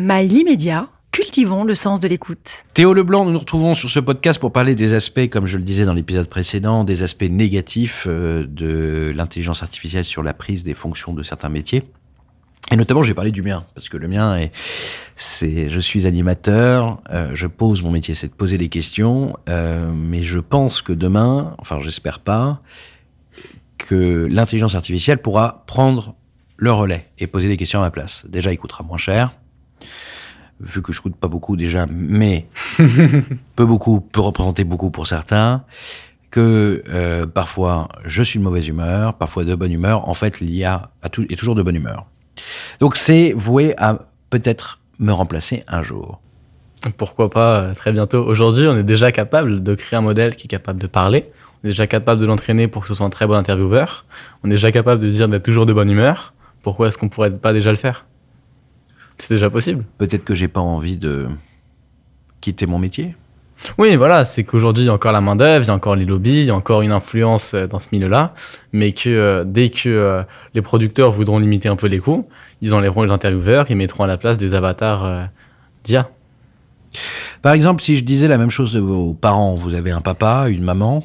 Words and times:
Mail 0.00 0.32
immédiat, 0.32 0.88
cultivons 1.10 1.64
le 1.64 1.74
sens 1.74 1.98
de 1.98 2.06
l'écoute. 2.06 2.62
Théo 2.72 2.94
Leblanc, 2.94 3.24
nous 3.24 3.32
nous 3.32 3.38
retrouvons 3.40 3.74
sur 3.74 3.90
ce 3.90 3.98
podcast 3.98 4.38
pour 4.38 4.52
parler 4.52 4.76
des 4.76 4.94
aspects, 4.94 5.28
comme 5.28 5.46
je 5.46 5.56
le 5.56 5.64
disais 5.64 5.84
dans 5.84 5.92
l'épisode 5.92 6.28
précédent, 6.28 6.84
des 6.84 7.02
aspects 7.02 7.28
négatifs 7.28 8.04
euh, 8.06 8.46
de 8.48 9.12
l'intelligence 9.12 9.64
artificielle 9.64 10.04
sur 10.04 10.22
la 10.22 10.34
prise 10.34 10.62
des 10.62 10.74
fonctions 10.74 11.14
de 11.14 11.24
certains 11.24 11.48
métiers. 11.48 11.82
Et 12.70 12.76
notamment, 12.76 13.02
j'ai 13.02 13.12
parlé 13.12 13.32
du 13.32 13.42
mien, 13.42 13.66
parce 13.74 13.88
que 13.88 13.96
le 13.96 14.06
mien 14.06 14.36
est, 14.36 14.52
c'est, 15.16 15.68
je 15.68 15.80
suis 15.80 16.06
animateur, 16.06 17.02
euh, 17.10 17.32
je 17.34 17.48
pose 17.48 17.82
mon 17.82 17.90
métier, 17.90 18.14
c'est 18.14 18.28
de 18.28 18.34
poser 18.34 18.56
des 18.56 18.68
questions, 18.68 19.36
euh, 19.48 19.90
mais 19.92 20.22
je 20.22 20.38
pense 20.38 20.80
que 20.80 20.92
demain, 20.92 21.56
enfin, 21.58 21.80
j'espère 21.80 22.20
pas, 22.20 22.62
que 23.78 24.28
l'intelligence 24.30 24.76
artificielle 24.76 25.18
pourra 25.20 25.64
prendre 25.66 26.14
le 26.56 26.70
relais 26.70 27.08
et 27.18 27.26
poser 27.26 27.48
des 27.48 27.56
questions 27.56 27.80
à 27.80 27.82
ma 27.82 27.90
place. 27.90 28.26
Déjà, 28.28 28.52
il 28.52 28.58
coûtera 28.58 28.84
moins 28.84 28.96
cher, 28.96 29.34
vu 30.60 30.82
que 30.82 30.92
je 30.92 31.00
coûte 31.00 31.16
pas 31.16 31.28
beaucoup 31.28 31.56
déjà, 31.56 31.86
mais 31.90 32.46
peu 33.56 33.66
beaucoup 33.66 34.00
peut 34.00 34.20
représenter 34.20 34.64
beaucoup 34.64 34.90
pour 34.90 35.06
certains. 35.06 35.64
Que 36.30 36.82
euh, 36.90 37.26
parfois 37.26 37.88
je 38.04 38.22
suis 38.22 38.38
de 38.38 38.44
mauvaise 38.44 38.68
humeur, 38.68 39.14
parfois 39.14 39.44
de 39.44 39.54
bonne 39.54 39.72
humeur. 39.72 40.08
En 40.08 40.14
fait, 40.14 40.40
l'IA 40.40 40.90
est 41.02 41.36
toujours 41.36 41.54
de 41.54 41.62
bonne 41.62 41.76
humeur. 41.76 42.06
Donc 42.80 42.96
c'est 42.96 43.32
voué 43.32 43.74
à 43.78 43.98
peut-être 44.30 44.80
me 44.98 45.12
remplacer 45.12 45.64
un 45.68 45.82
jour. 45.82 46.20
Pourquoi 46.96 47.30
pas 47.30 47.60
euh, 47.60 47.74
très 47.74 47.92
bientôt. 47.92 48.24
Aujourd'hui, 48.24 48.66
on 48.68 48.76
est 48.76 48.84
déjà 48.84 49.10
capable 49.10 49.62
de 49.62 49.74
créer 49.74 49.98
un 49.98 50.02
modèle 50.02 50.36
qui 50.36 50.46
est 50.46 50.48
capable 50.48 50.80
de 50.80 50.86
parler. 50.86 51.30
On 51.62 51.66
est 51.66 51.70
déjà 51.70 51.86
capable 51.86 52.20
de 52.20 52.26
l'entraîner 52.26 52.68
pour 52.68 52.82
que 52.82 52.88
ce 52.88 52.94
soit 52.94 53.06
un 53.06 53.10
très 53.10 53.26
bon 53.26 53.34
intervieweur. 53.34 54.04
On 54.44 54.48
est 54.48 54.52
déjà 54.52 54.70
capable 54.70 55.00
de 55.00 55.10
dire 55.10 55.28
d'être 55.28 55.44
toujours 55.44 55.66
de 55.66 55.72
bonne 55.72 55.90
humeur. 55.90 56.34
Pourquoi 56.62 56.88
est-ce 56.88 56.98
qu'on 56.98 57.08
pourrait 57.08 57.36
pas 57.36 57.52
déjà 57.52 57.70
le 57.70 57.76
faire? 57.76 58.06
C'est 59.18 59.34
déjà 59.34 59.50
possible. 59.50 59.84
Peut-être 59.98 60.24
que 60.24 60.34
j'ai 60.34 60.48
pas 60.48 60.60
envie 60.60 60.96
de 60.96 61.28
quitter 62.40 62.66
mon 62.66 62.78
métier. 62.78 63.16
Oui, 63.76 63.96
voilà, 63.96 64.24
c'est 64.24 64.44
qu'aujourd'hui, 64.44 64.84
il 64.84 64.86
y 64.86 64.90
a 64.90 64.92
encore 64.92 65.12
la 65.12 65.20
main-d'œuvre, 65.20 65.64
il 65.64 65.68
y 65.68 65.70
a 65.70 65.74
encore 65.74 65.96
les 65.96 66.04
lobbies, 66.04 66.42
il 66.42 66.46
y 66.46 66.50
a 66.50 66.54
encore 66.54 66.82
une 66.82 66.92
influence 66.92 67.54
euh, 67.54 67.66
dans 67.66 67.80
ce 67.80 67.88
milieu-là, 67.90 68.32
mais 68.72 68.92
que 68.92 69.08
euh, 69.08 69.44
dès 69.44 69.70
que 69.70 69.88
euh, 69.88 70.22
les 70.54 70.62
producteurs 70.62 71.10
voudront 71.10 71.40
limiter 71.40 71.68
un 71.68 71.74
peu 71.74 71.88
les 71.88 71.98
coûts, 71.98 72.28
ils 72.62 72.72
enlèveront 72.72 73.02
les 73.02 73.10
intervieweurs, 73.10 73.66
ils 73.68 73.76
mettront 73.76 74.04
à 74.04 74.06
la 74.06 74.16
place 74.16 74.38
des 74.38 74.54
avatars 74.54 75.04
euh, 75.04 75.22
d'IA. 75.82 76.08
Par 77.42 77.52
exemple, 77.52 77.82
si 77.82 77.96
je 77.96 78.04
disais 78.04 78.28
la 78.28 78.38
même 78.38 78.50
chose 78.50 78.72
de 78.72 78.80
vos 78.80 79.12
parents, 79.12 79.54
vous 79.54 79.74
avez 79.74 79.90
un 79.90 80.00
papa, 80.00 80.46
une 80.48 80.62
maman, 80.62 81.04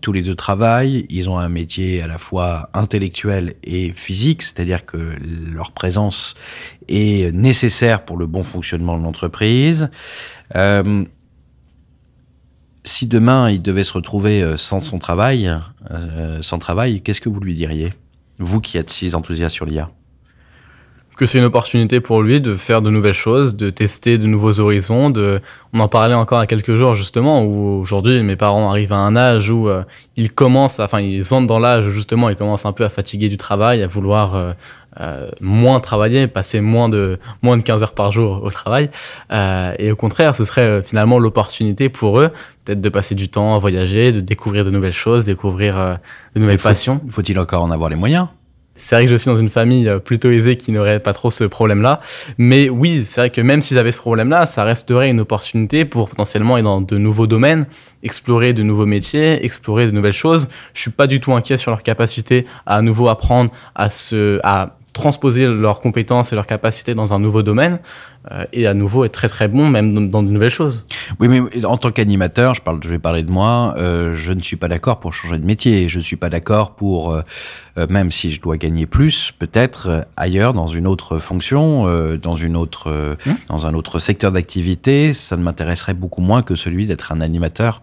tous 0.00 0.12
les 0.12 0.22
deux 0.22 0.34
travaillent, 0.34 1.06
ils 1.10 1.28
ont 1.28 1.38
un 1.38 1.48
métier 1.48 2.02
à 2.02 2.06
la 2.06 2.18
fois 2.18 2.70
intellectuel 2.74 3.54
et 3.62 3.92
physique, 3.92 4.42
c'est-à-dire 4.42 4.86
que 4.86 4.96
leur 4.96 5.72
présence 5.72 6.34
est 6.88 7.34
nécessaire 7.34 8.04
pour 8.04 8.16
le 8.16 8.26
bon 8.26 8.44
fonctionnement 8.44 8.98
de 8.98 9.02
l'entreprise. 9.02 9.90
Euh, 10.56 11.04
si 12.84 13.06
demain 13.06 13.50
il 13.50 13.62
devait 13.62 13.84
se 13.84 13.92
retrouver 13.92 14.42
euh, 14.42 14.56
sans 14.56 14.80
son 14.80 14.98
travail, 14.98 15.50
euh, 15.90 16.42
sans 16.42 16.58
travail, 16.58 17.00
qu'est-ce 17.00 17.20
que 17.20 17.28
vous 17.28 17.40
lui 17.40 17.54
diriez? 17.54 17.92
Vous 18.38 18.60
qui 18.60 18.78
êtes 18.78 18.90
si 18.90 19.14
enthousiaste 19.14 19.54
sur 19.54 19.64
l'IA. 19.64 19.90
Que 21.16 21.26
c'est 21.26 21.38
une 21.38 21.44
opportunité 21.44 22.00
pour 22.00 22.22
lui 22.22 22.40
de 22.40 22.54
faire 22.54 22.82
de 22.82 22.90
nouvelles 22.90 23.12
choses, 23.14 23.54
de 23.56 23.70
tester 23.70 24.18
de 24.18 24.26
nouveaux 24.26 24.58
horizons. 24.60 25.10
De... 25.10 25.40
On 25.72 25.80
en 25.80 25.88
parlait 25.88 26.14
encore 26.14 26.40
à 26.40 26.46
quelques 26.46 26.74
jours 26.74 26.94
justement, 26.94 27.44
où 27.44 27.80
aujourd'hui 27.80 28.22
mes 28.22 28.36
parents 28.36 28.70
arrivent 28.70 28.92
à 28.92 28.98
un 28.98 29.14
âge 29.16 29.50
où 29.50 29.68
euh, 29.68 29.82
ils 30.16 30.32
commencent, 30.32 30.80
enfin 30.80 31.00
ils 31.00 31.32
entrent 31.32 31.46
dans 31.46 31.58
l'âge 31.58 31.88
justement, 31.90 32.28
ils 32.30 32.36
commencent 32.36 32.66
un 32.66 32.72
peu 32.72 32.84
à 32.84 32.88
fatiguer 32.88 33.28
du 33.28 33.36
travail, 33.36 33.82
à 33.82 33.86
vouloir 33.86 34.34
euh, 34.34 34.52
euh, 35.00 35.28
moins 35.40 35.80
travailler, 35.80 36.26
passer 36.26 36.60
moins 36.60 36.88
de 36.88 37.18
moins 37.42 37.56
de 37.56 37.62
15 37.62 37.82
heures 37.82 37.94
par 37.94 38.10
jour 38.10 38.42
au 38.42 38.50
travail. 38.50 38.90
Euh, 39.32 39.72
et 39.78 39.92
au 39.92 39.96
contraire, 39.96 40.34
ce 40.34 40.44
serait 40.44 40.82
finalement 40.82 41.18
l'opportunité 41.18 41.88
pour 41.88 42.20
eux 42.20 42.30
peut-être 42.64 42.80
de 42.80 42.88
passer 42.88 43.14
du 43.14 43.28
temps 43.28 43.54
à 43.54 43.58
voyager, 43.58 44.10
de 44.10 44.20
découvrir 44.20 44.64
de 44.64 44.70
nouvelles 44.70 44.92
choses, 44.92 45.24
découvrir 45.24 45.98
de 46.34 46.40
nouvelles 46.40 46.58
Faut- 46.58 46.68
passions. 46.68 47.00
Faut-il 47.10 47.38
encore 47.38 47.62
en 47.62 47.70
avoir 47.70 47.90
les 47.90 47.96
moyens? 47.96 48.28
C'est 48.76 48.96
vrai 48.96 49.06
que 49.06 49.10
je 49.10 49.16
suis 49.16 49.30
dans 49.30 49.36
une 49.36 49.48
famille 49.48 49.88
euh, 49.88 49.98
plutôt 49.98 50.30
aisée 50.30 50.56
qui 50.56 50.72
n'aurait 50.72 51.00
pas 51.00 51.12
trop 51.12 51.30
ce 51.30 51.44
problème-là. 51.44 52.00
Mais 52.38 52.68
oui, 52.68 53.02
c'est 53.04 53.20
vrai 53.22 53.30
que 53.30 53.40
même 53.40 53.60
s'ils 53.60 53.78
avaient 53.78 53.92
ce 53.92 53.98
problème-là, 53.98 54.46
ça 54.46 54.64
resterait 54.64 55.10
une 55.10 55.20
opportunité 55.20 55.84
pour 55.84 56.10
potentiellement 56.10 56.56
aller 56.56 56.64
dans 56.64 56.80
de 56.80 56.98
nouveaux 56.98 57.26
domaines, 57.26 57.66
explorer 58.02 58.52
de 58.52 58.62
nouveaux 58.62 58.86
métiers, 58.86 59.44
explorer 59.44 59.86
de 59.86 59.92
nouvelles 59.92 60.12
choses. 60.12 60.48
Je 60.74 60.80
suis 60.80 60.90
pas 60.90 61.06
du 61.06 61.20
tout 61.20 61.32
inquiet 61.32 61.56
sur 61.56 61.70
leur 61.70 61.82
capacité 61.82 62.46
à 62.66 62.74
à 62.74 62.82
nouveau 62.82 63.08
apprendre 63.08 63.50
à 63.74 63.88
se, 63.88 64.40
à 64.42 64.76
transposer 64.94 65.46
leurs 65.46 65.80
compétences 65.80 66.32
et 66.32 66.36
leurs 66.36 66.46
capacités 66.46 66.94
dans 66.94 67.12
un 67.12 67.18
nouveau 67.18 67.42
domaine 67.42 67.80
euh, 68.30 68.44
et 68.54 68.66
à 68.66 68.72
nouveau 68.72 69.04
être 69.04 69.12
très 69.12 69.28
très 69.28 69.48
bon 69.48 69.68
même 69.68 70.08
dans, 70.08 70.22
de 70.22 70.30
nouvelles 70.30 70.48
choses. 70.48 70.86
Oui, 71.20 71.28
mais 71.28 71.64
en 71.66 71.76
tant 71.76 71.90
qu'animateur, 71.90 72.54
je, 72.54 72.62
parle, 72.62 72.80
je 72.82 72.88
vais 72.88 72.98
parler 72.98 73.22
de 73.22 73.30
moi, 73.30 73.74
euh, 73.76 74.14
je 74.14 74.32
ne 74.32 74.40
suis 74.40 74.56
pas 74.56 74.68
d'accord 74.68 75.00
pour 75.00 75.12
changer 75.12 75.38
de 75.38 75.44
métier. 75.44 75.90
Je 75.90 75.98
ne 75.98 76.02
suis 76.02 76.16
pas 76.16 76.30
d'accord 76.30 76.74
pour, 76.74 77.12
euh, 77.12 77.20
euh, 77.76 77.86
même 77.90 78.10
si 78.10 78.30
je 78.30 78.40
dois 78.40 78.56
gagner 78.56 78.86
plus, 78.86 79.32
peut-être 79.38 79.88
euh, 79.88 80.00
ailleurs, 80.16 80.54
dans 80.54 80.68
une 80.68 80.86
autre 80.86 81.18
fonction, 81.18 81.86
euh, 81.86 82.16
dans, 82.16 82.36
une 82.36 82.56
autre, 82.56 82.90
euh, 82.90 83.16
Hmm. 83.26 83.34
dans 83.48 83.66
un 83.66 83.74
autre 83.74 83.98
secteur 83.98 84.32
d'activité, 84.32 85.12
ça 85.12 85.36
ne 85.36 85.42
m'intéresserait 85.42 85.94
beaucoup 85.94 86.20
moins 86.20 86.42
que 86.42 86.54
celui 86.54 86.86
d'être 86.86 87.12
un 87.12 87.20
animateur. 87.20 87.82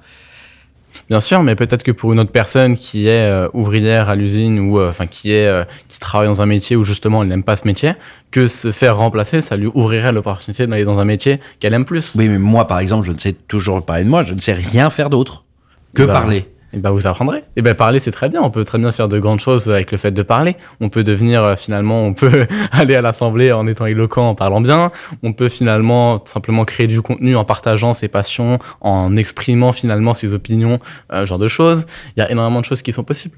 Bien 1.09 1.19
sûr, 1.19 1.44
mais 1.44 1.56
peut-être 1.56 1.84
que 1.84 1.91
pour 1.91 2.13
une 2.13 2.19
autre 2.19 2.31
personne 2.31 2.78
qui 2.78 3.07
est 3.07 3.29
euh, 3.29 3.47
ouvrière 3.53 4.09
à 4.09 4.16
l'usine 4.16 4.59
ou 4.59 4.79
euh, 4.79 4.90
enfin 4.90 5.07
qui 5.07 5.31
est 5.31 5.47
euh, 5.47 5.63
qui 5.88 6.00
travaille 6.00 6.28
dans 6.28 6.41
un 6.41 6.46
métier 6.46 6.75
où 6.75 6.84
justement 6.84 7.22
elle 7.24 7.29
n'aime 7.29 7.44
pas 7.44 7.56
ce 7.56 7.66
métier, 7.66 7.94
que 8.31 8.47
se 8.47 8.72
faire 8.72 8.97
remplacer, 8.97 9.41
ça 9.41 9.57
lui 9.57 9.68
ouvrirait 9.74 10.12
l'opportunité 10.12 10.68
d'aller 10.68 10.84
dans 10.84 11.00
un 11.00 11.06
métier 11.06 11.40
qu'elle 11.59 11.74
aime 11.74 11.85
plus. 11.85 12.16
Oui, 12.16 12.30
mais 12.30 12.38
moi, 12.40 12.68
par 12.68 12.80
exemple, 12.80 13.06
je 13.06 13.12
ne 13.12 13.18
sais 13.18 13.34
toujours 13.34 13.84
parler 13.84 14.03
de 14.03 14.09
moi, 14.09 14.24
je 14.24 14.34
ne 14.34 14.40
sais 14.40 14.53
rien 14.53 14.90
faire 14.90 15.09
d'autre 15.09 15.46
que 15.96 16.03
Bah, 16.03 16.13
parler. 16.13 16.46
Et 16.74 16.78
ben 16.78 16.92
vous 16.92 17.08
apprendrez. 17.08 17.44
Et 17.56 17.62
ben 17.62 17.76
parler 17.76 18.00
c'est 18.00 18.12
très 18.12 18.30
bien. 18.30 18.42
On 18.42 18.50
peut 18.50 18.64
très 18.64 18.78
bien 18.78 18.92
faire 18.92 19.08
de 19.08 19.20
grandes 19.20 19.40
choses 19.40 19.70
avec 19.70 19.92
le 19.92 19.98
fait 19.98 20.12
de 20.12 20.22
parler. 20.24 20.56
On 20.80 20.90
peut 20.90 21.04
devenir 21.04 21.44
euh, 21.44 21.56
finalement, 21.56 22.06
on 22.06 22.14
peut 22.14 22.48
aller 22.72 22.96
à 22.96 23.02
l'assemblée 23.02 23.52
en 23.52 23.68
étant 23.68 23.86
éloquent, 23.86 24.30
en 24.30 24.36
parlant 24.36 24.62
bien. 24.62 24.92
On 25.24 25.34
peut 25.34 25.50
finalement 25.50 26.24
simplement 26.26 26.66
créer 26.66 26.88
du 26.88 27.02
contenu 27.02 27.36
en 27.36 27.44
partageant 27.44 27.94
ses 27.94 28.08
passions, 28.08 28.60
en 28.80 29.16
exprimant 29.16 29.74
finalement 29.74 30.14
ses 30.14 30.34
opinions, 30.34 30.80
euh, 31.12 31.26
genre 31.26 31.40
de 31.40 31.48
choses. 31.48 31.86
Il 32.16 32.22
y 32.22 32.24
a 32.24 32.31
énormément 32.31 32.62
de 32.62 32.66
choses 32.66 32.81
qui 32.81 32.94
sont 32.94 33.04
possibles. 33.04 33.36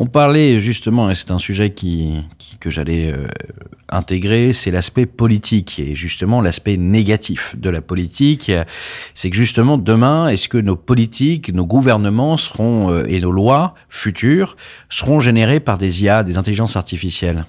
On 0.00 0.06
parlait 0.06 0.60
justement, 0.60 1.10
et 1.10 1.16
c'est 1.16 1.32
un 1.32 1.40
sujet 1.40 1.70
qui, 1.70 2.24
que 2.60 2.70
j'allais 2.70 3.12
euh, 3.12 3.26
intégrer, 3.88 4.52
c'est 4.52 4.70
l'aspect 4.70 5.06
politique. 5.06 5.80
Et 5.80 5.96
justement 5.96 6.40
l'aspect 6.40 6.76
négatif 6.76 7.56
de 7.58 7.68
la 7.68 7.82
politique. 7.82 8.52
C'est 9.14 9.28
que 9.28 9.36
justement 9.36 9.76
demain, 9.76 10.28
est-ce 10.28 10.48
que 10.48 10.58
nos 10.58 10.76
politiques, 10.76 11.52
nos 11.52 11.66
gouvernements 11.66 12.36
seront 12.36 12.92
euh, 12.92 13.02
et 13.08 13.18
nos 13.18 13.32
lois 13.32 13.74
futures 13.88 14.56
seront 14.88 15.18
générées 15.18 15.58
par 15.58 15.78
des 15.78 16.04
IA, 16.04 16.22
des 16.22 16.38
intelligences 16.38 16.76
artificielles? 16.76 17.44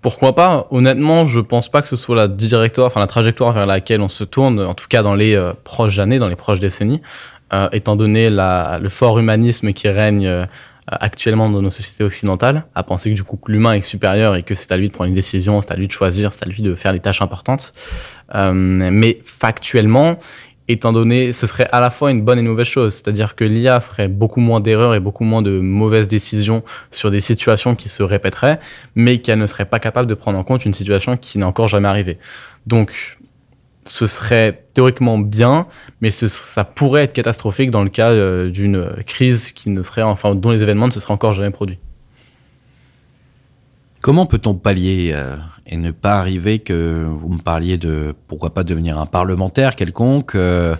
Pourquoi 0.00 0.36
pas? 0.36 0.68
Honnêtement, 0.70 1.26
je 1.26 1.40
pense 1.40 1.68
pas 1.68 1.82
que 1.82 1.88
ce 1.88 1.96
soit 1.96 2.14
la 2.14 2.28
la 2.28 3.06
trajectoire 3.08 3.52
vers 3.52 3.66
laquelle 3.66 4.00
on 4.00 4.08
se 4.08 4.22
tourne, 4.22 4.60
en 4.60 4.74
tout 4.74 4.86
cas 4.88 5.02
dans 5.02 5.16
les 5.16 5.34
euh, 5.34 5.54
proches 5.64 5.98
années, 5.98 6.20
dans 6.20 6.28
les 6.28 6.36
proches 6.36 6.60
décennies, 6.60 7.02
étant 7.72 7.96
donné 7.96 8.28
le 8.30 8.88
fort 8.90 9.18
humanisme 9.18 9.72
qui 9.72 9.88
règne 9.88 10.46
actuellement 10.90 11.50
dans 11.50 11.62
nos 11.62 11.70
sociétés 11.70 12.04
occidentales, 12.04 12.64
à 12.74 12.82
penser 12.82 13.10
que 13.10 13.14
du 13.14 13.24
coup 13.24 13.38
l'humain 13.46 13.74
est 13.74 13.82
supérieur 13.82 14.34
et 14.36 14.42
que 14.42 14.54
c'est 14.54 14.72
à 14.72 14.76
lui 14.76 14.88
de 14.88 14.92
prendre 14.92 15.08
une 15.08 15.14
décision, 15.14 15.60
c'est 15.60 15.72
à 15.72 15.76
lui 15.76 15.86
de 15.86 15.92
choisir, 15.92 16.32
c'est 16.32 16.42
à 16.44 16.48
lui 16.48 16.62
de 16.62 16.74
faire 16.74 16.92
les 16.92 17.00
tâches 17.00 17.22
importantes. 17.22 17.72
Euh, 18.34 18.52
mais 18.52 19.20
factuellement, 19.24 20.18
étant 20.68 20.92
donné, 20.92 21.32
ce 21.32 21.46
serait 21.46 21.68
à 21.72 21.80
la 21.80 21.90
fois 21.90 22.10
une 22.10 22.22
bonne 22.22 22.38
et 22.38 22.42
une 22.42 22.48
mauvaise 22.48 22.66
chose. 22.66 22.94
C'est-à-dire 22.94 23.34
que 23.34 23.44
l'IA 23.44 23.80
ferait 23.80 24.08
beaucoup 24.08 24.40
moins 24.40 24.60
d'erreurs 24.60 24.94
et 24.94 25.00
beaucoup 25.00 25.24
moins 25.24 25.42
de 25.42 25.58
mauvaises 25.58 26.08
décisions 26.08 26.62
sur 26.90 27.10
des 27.10 27.20
situations 27.20 27.74
qui 27.74 27.88
se 27.88 28.02
répéteraient, 28.02 28.60
mais 28.94 29.18
qu'elle 29.18 29.38
ne 29.38 29.46
serait 29.46 29.64
pas 29.64 29.78
capable 29.78 30.08
de 30.08 30.14
prendre 30.14 30.38
en 30.38 30.44
compte 30.44 30.64
une 30.64 30.74
situation 30.74 31.16
qui 31.16 31.38
n'est 31.38 31.44
encore 31.44 31.68
jamais 31.68 31.88
arrivée. 31.88 32.18
Donc, 32.66 33.17
ce 33.88 34.06
serait 34.06 34.66
théoriquement 34.74 35.18
bien, 35.18 35.66
mais 36.00 36.10
ça 36.10 36.64
pourrait 36.64 37.04
être 37.04 37.12
catastrophique 37.12 37.70
dans 37.70 37.82
le 37.82 37.90
cas 37.90 38.10
euh, 38.10 38.50
d'une 38.50 39.02
crise 39.06 39.52
qui 39.52 39.70
ne 39.70 39.82
serait, 39.82 40.02
enfin, 40.02 40.34
dont 40.34 40.50
les 40.50 40.62
événements 40.62 40.86
ne 40.86 40.92
se 40.92 41.00
seraient 41.00 41.14
encore 41.14 41.32
jamais 41.32 41.50
produits. 41.50 41.78
Comment 44.00 44.26
peut-on 44.26 44.54
pallier 44.54 45.10
euh, 45.12 45.36
et 45.68 45.76
ne 45.76 45.90
pas 45.90 46.18
arriver 46.18 46.58
que 46.58 47.06
vous 47.08 47.28
me 47.28 47.40
parliez 47.40 47.76
de 47.76 48.14
pourquoi 48.26 48.50
pas 48.50 48.64
devenir 48.64 48.98
un 48.98 49.06
parlementaire 49.06 49.76
quelconque, 49.76 50.34
euh, 50.34 50.74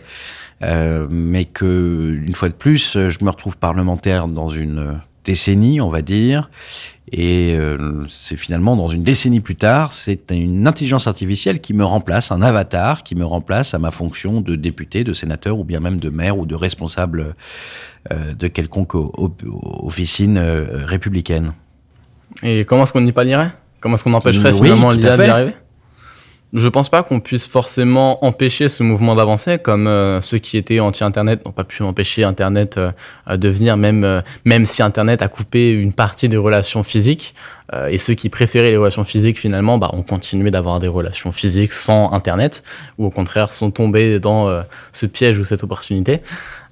euh, 0.62 1.06
mais 1.10 1.44
que 1.44 2.18
une 2.24 2.34
fois 2.34 2.48
de 2.48 2.54
plus, 2.54 2.96
euh, 2.96 3.10
je 3.10 3.22
me 3.24 3.30
retrouve 3.30 3.58
parlementaire 3.58 4.28
dans 4.28 4.48
une 4.48 5.00
décennie, 5.28 5.78
on 5.82 5.90
va 5.90 6.00
dire, 6.00 6.48
et 7.12 7.54
euh, 7.54 8.04
c'est 8.08 8.36
finalement 8.36 8.76
dans 8.76 8.88
une 8.88 9.02
décennie 9.02 9.40
plus 9.40 9.56
tard, 9.56 9.92
c'est 9.92 10.30
une 10.30 10.66
intelligence 10.66 11.06
artificielle 11.06 11.60
qui 11.60 11.74
me 11.74 11.84
remplace, 11.84 12.32
un 12.32 12.40
avatar 12.40 13.02
qui 13.02 13.14
me 13.14 13.26
remplace 13.26 13.74
à 13.74 13.78
ma 13.78 13.90
fonction 13.90 14.40
de 14.40 14.56
député, 14.56 15.04
de 15.04 15.12
sénateur 15.12 15.58
ou 15.58 15.64
bien 15.64 15.80
même 15.80 15.98
de 15.98 16.08
maire 16.08 16.38
ou 16.38 16.46
de 16.46 16.54
responsable 16.54 17.34
euh, 18.10 18.32
de 18.32 18.48
quelconque 18.48 18.94
officine 18.94 20.38
euh, 20.38 20.84
républicaine. 20.86 21.52
Et 22.42 22.64
comment 22.64 22.84
est-ce 22.84 22.94
qu'on 22.94 23.06
y 23.06 23.12
pallierait 23.12 23.52
Comment 23.80 23.96
est-ce 23.96 24.04
qu'on 24.04 24.14
empêcherait 24.14 24.52
Oui, 24.52 24.62
finalement 24.62 24.90
l'IA 24.92 25.16
d'y 25.16 25.22
arriver? 25.24 25.54
Je 26.54 26.68
pense 26.68 26.88
pas 26.88 27.02
qu'on 27.02 27.20
puisse 27.20 27.46
forcément 27.46 28.24
empêcher 28.24 28.68
ce 28.68 28.82
mouvement 28.82 29.14
d'avancer, 29.14 29.58
comme 29.58 29.86
euh, 29.86 30.22
ceux 30.22 30.38
qui 30.38 30.56
étaient 30.56 30.80
anti-Internet 30.80 31.44
n'ont 31.44 31.52
pas 31.52 31.64
pu 31.64 31.82
empêcher 31.82 32.24
Internet 32.24 32.78
euh, 32.78 33.36
de 33.36 33.48
venir, 33.48 33.76
même, 33.76 34.02
euh, 34.02 34.20
même 34.46 34.64
si 34.64 34.82
Internet 34.82 35.20
a 35.20 35.28
coupé 35.28 35.72
une 35.72 35.92
partie 35.92 36.28
des 36.28 36.38
relations 36.38 36.82
physiques. 36.82 37.34
et 37.90 37.98
ceux 37.98 38.14
qui 38.14 38.30
préféraient 38.30 38.70
les 38.70 38.78
relations 38.78 39.04
physiques, 39.04 39.38
finalement, 39.38 39.76
bah, 39.76 39.90
ont 39.92 40.02
continué 40.02 40.50
d'avoir 40.50 40.80
des 40.80 40.88
relations 40.88 41.32
physiques 41.32 41.72
sans 41.72 42.10
Internet, 42.12 42.62
ou 42.96 43.04
au 43.04 43.10
contraire 43.10 43.52
sont 43.52 43.70
tombés 43.70 44.18
dans 44.18 44.64
ce 44.92 45.04
piège 45.04 45.38
ou 45.38 45.44
cette 45.44 45.64
opportunité. 45.64 46.22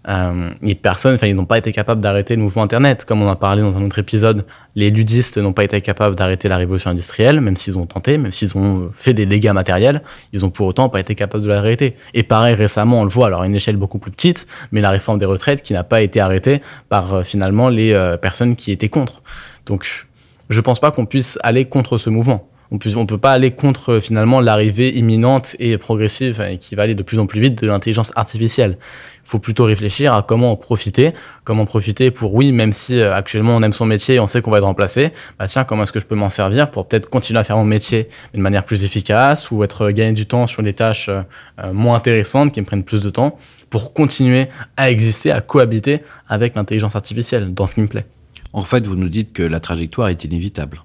Euh, 0.08 0.50
et 0.62 0.74
personne, 0.74 1.14
enfin, 1.16 1.26
ils 1.26 1.34
n'ont 1.34 1.46
pas 1.46 1.58
été 1.58 1.72
capables 1.72 2.00
d'arrêter 2.00 2.36
le 2.36 2.42
mouvement 2.42 2.62
Internet. 2.62 3.04
Comme 3.04 3.22
on 3.22 3.28
a 3.28 3.36
parlé 3.36 3.62
dans 3.62 3.76
un 3.76 3.84
autre 3.84 3.98
épisode, 3.98 4.44
les 4.74 4.90
ludistes 4.90 5.38
n'ont 5.38 5.52
pas 5.52 5.64
été 5.64 5.80
capables 5.80 6.14
d'arrêter 6.14 6.48
la 6.48 6.56
révolution 6.56 6.90
industrielle, 6.90 7.40
même 7.40 7.56
s'ils 7.56 7.76
ont 7.76 7.86
tenté, 7.86 8.16
même 8.18 8.32
s'ils 8.32 8.56
ont 8.56 8.90
fait 8.94 9.14
des 9.14 9.26
dégâts 9.26 9.52
matériels, 9.52 10.02
ils 10.32 10.44
ont 10.44 10.50
pour 10.50 10.66
autant 10.66 10.88
pas 10.88 11.00
été 11.00 11.14
capables 11.14 11.42
de 11.42 11.48
l'arrêter. 11.48 11.96
Et 12.14 12.22
pareil, 12.22 12.54
récemment, 12.54 13.00
on 13.00 13.04
le 13.04 13.10
voit, 13.10 13.26
alors 13.26 13.42
à 13.42 13.46
une 13.46 13.54
échelle 13.54 13.76
beaucoup 13.76 13.98
plus 13.98 14.10
petite, 14.10 14.46
mais 14.70 14.80
la 14.80 14.90
réforme 14.90 15.18
des 15.18 15.26
retraites 15.26 15.62
qui 15.62 15.72
n'a 15.72 15.84
pas 15.84 16.00
été 16.02 16.20
arrêtée 16.20 16.62
par 16.88 17.14
euh, 17.14 17.22
finalement 17.22 17.68
les 17.68 17.92
euh, 17.92 18.16
personnes 18.16 18.54
qui 18.54 18.70
étaient 18.70 18.88
contre. 18.88 19.22
Donc, 19.66 20.06
je 20.48 20.60
pense 20.60 20.78
pas 20.78 20.92
qu'on 20.92 21.06
puisse 21.06 21.38
aller 21.42 21.64
contre 21.64 21.98
ce 21.98 22.10
mouvement 22.10 22.48
on 22.70 22.78
peut, 22.78 22.90
on 22.96 23.06
peut 23.06 23.18
pas 23.18 23.32
aller 23.32 23.52
contre 23.52 24.00
finalement 24.00 24.40
l'arrivée 24.40 24.96
imminente 24.96 25.56
et 25.58 25.78
progressive 25.78 26.44
et 26.50 26.58
qui 26.58 26.74
va 26.74 26.82
aller 26.82 26.94
de 26.94 27.02
plus 27.02 27.18
en 27.18 27.26
plus 27.26 27.40
vite 27.40 27.62
de 27.62 27.66
l'intelligence 27.66 28.12
artificielle. 28.16 28.78
Il 29.24 29.28
faut 29.28 29.38
plutôt 29.38 29.64
réfléchir 29.64 30.14
à 30.14 30.22
comment 30.22 30.52
en 30.52 30.56
profiter, 30.56 31.12
comment 31.44 31.66
profiter 31.66 32.10
pour 32.10 32.34
oui, 32.34 32.52
même 32.52 32.72
si 32.72 33.00
euh, 33.00 33.14
actuellement 33.14 33.56
on 33.56 33.62
aime 33.62 33.72
son 33.72 33.86
métier 33.86 34.16
et 34.16 34.20
on 34.20 34.26
sait 34.26 34.40
qu'on 34.40 34.50
va 34.50 34.58
être 34.58 34.64
remplacé, 34.64 35.12
bah 35.38 35.48
tiens, 35.48 35.64
comment 35.64 35.82
est-ce 35.82 35.92
que 35.92 36.00
je 36.00 36.06
peux 36.06 36.14
m'en 36.14 36.30
servir 36.30 36.70
pour 36.70 36.86
peut-être 36.86 37.08
continuer 37.08 37.40
à 37.40 37.44
faire 37.44 37.56
mon 37.56 37.64
métier 37.64 38.08
de 38.34 38.40
manière 38.40 38.64
plus 38.64 38.84
efficace 38.84 39.50
ou 39.50 39.64
être 39.64 39.90
gagner 39.90 40.12
du 40.12 40.26
temps 40.26 40.46
sur 40.46 40.62
des 40.62 40.74
tâches 40.74 41.08
euh, 41.08 41.22
euh, 41.62 41.72
moins 41.72 41.96
intéressantes 41.96 42.52
qui 42.52 42.60
me 42.60 42.66
prennent 42.66 42.84
plus 42.84 43.02
de 43.02 43.10
temps 43.10 43.36
pour 43.70 43.92
continuer 43.92 44.48
à 44.76 44.90
exister, 44.90 45.32
à 45.32 45.40
cohabiter 45.40 46.02
avec 46.28 46.54
l'intelligence 46.54 46.94
artificielle 46.94 47.52
dans 47.52 47.66
ce 47.66 47.74
qui 47.74 47.80
me 47.80 47.88
plaît. 47.88 48.06
En 48.52 48.62
fait, 48.62 48.86
vous 48.86 48.94
nous 48.94 49.08
dites 49.08 49.32
que 49.32 49.42
la 49.42 49.60
trajectoire 49.60 50.08
est 50.08 50.24
inévitable. 50.24 50.84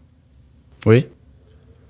Oui 0.87 1.05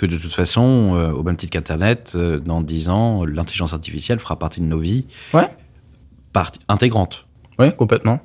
que 0.01 0.07
de 0.07 0.18
toute 0.18 0.33
façon, 0.33 0.95
euh, 0.95 1.12
au 1.12 1.21
même 1.21 1.36
titre 1.36 1.51
qu'Internet, 1.51 2.13
euh, 2.15 2.39
dans 2.39 2.62
10 2.62 2.89
ans, 2.89 3.24
l'intelligence 3.24 3.74
artificielle 3.74 4.19
fera 4.19 4.39
partie 4.39 4.59
de 4.59 4.65
nos 4.65 4.80
vies. 4.80 5.06
Ouais. 5.31 5.48
Partie 6.33 6.59
intégrante. 6.68 7.27
Oui, 7.59 7.75
complètement. 7.75 8.19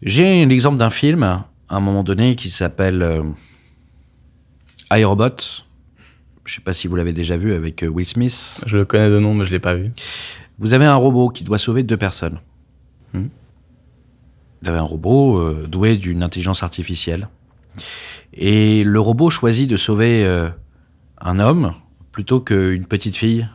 J'ai 0.00 0.46
l'exemple 0.46 0.78
d'un 0.78 0.88
film, 0.88 1.22
à 1.22 1.44
un 1.68 1.80
moment 1.80 2.02
donné, 2.02 2.34
qui 2.34 2.48
s'appelle 2.48 3.02
euh, 3.02 3.24
iRobot. 4.90 5.36
Je 6.46 6.52
ne 6.52 6.54
sais 6.54 6.62
pas 6.62 6.72
si 6.72 6.88
vous 6.88 6.96
l'avez 6.96 7.12
déjà 7.12 7.36
vu 7.36 7.52
avec 7.52 7.84
Will 7.86 8.06
Smith. 8.06 8.62
Je 8.64 8.78
le 8.78 8.86
connais 8.86 9.10
de 9.10 9.18
nom, 9.18 9.34
mais 9.34 9.44
je 9.44 9.50
ne 9.50 9.56
l'ai 9.56 9.60
pas 9.60 9.74
vu. 9.74 9.92
Vous 10.58 10.72
avez 10.72 10.86
un 10.86 10.94
robot 10.94 11.28
qui 11.28 11.44
doit 11.44 11.58
sauver 11.58 11.82
deux 11.82 11.98
personnes. 11.98 12.40
Hmm. 13.12 13.26
Vous 14.62 14.68
avez 14.70 14.78
un 14.78 14.82
robot 14.82 15.66
doué 15.66 15.96
d'une 15.96 16.22
intelligence 16.22 16.62
artificielle. 16.62 17.28
Et 18.32 18.84
le 18.84 19.00
robot 19.00 19.30
choisit 19.30 19.68
de 19.68 19.76
sauver 19.76 20.24
euh, 20.24 20.48
un 21.20 21.38
homme 21.38 21.72
plutôt 22.12 22.40
qu'une 22.40 22.86
petite 22.86 23.16
fille. 23.16 23.48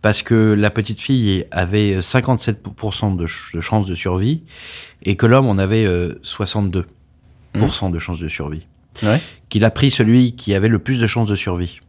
Parce 0.00 0.22
que 0.22 0.52
la 0.52 0.70
petite 0.70 1.00
fille 1.00 1.44
avait 1.50 1.98
57% 1.98 3.16
de, 3.16 3.26
de 3.54 3.60
chances 3.60 3.86
de 3.86 3.94
survie 3.96 4.44
et 5.02 5.16
que 5.16 5.26
l'homme 5.26 5.46
en 5.46 5.58
avait 5.58 5.86
62% 5.86 6.84
mmh. 7.54 7.90
de 7.90 7.98
chances 7.98 8.20
de 8.20 8.28
survie. 8.28 8.66
Ouais. 9.02 9.20
Qu'il 9.48 9.64
a 9.64 9.70
pris 9.70 9.90
celui 9.90 10.36
qui 10.36 10.54
avait 10.54 10.68
le 10.68 10.78
plus 10.78 11.00
de 11.00 11.06
chances 11.06 11.28
de 11.28 11.34
survie. 11.34 11.80